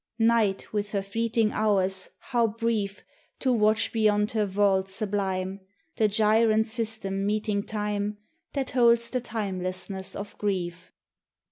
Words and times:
Night 0.17 0.73
with 0.73 0.93
her 0.93 1.03
fleeting 1.03 1.51
hours, 1.51 2.09
how 2.17 2.47
brief 2.47 3.03
To 3.37 3.53
watch 3.53 3.93
beyond 3.93 4.31
her 4.31 4.47
vault 4.47 4.89
sublime 4.89 5.59
The 5.95 6.07
gyrant 6.07 6.65
systems 6.65 7.23
meting 7.23 7.61
Time, 7.61 8.17
That 8.53 8.71
holds 8.71 9.11
the 9.11 9.21
timelessness 9.21 10.15
of 10.15 10.35
grief! 10.39 10.91